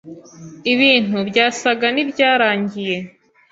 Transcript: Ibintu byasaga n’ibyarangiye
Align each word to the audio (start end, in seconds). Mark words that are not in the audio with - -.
Ibintu 0.73 1.17
byasaga 1.29 1.87
n’ibyarangiye 1.91 2.97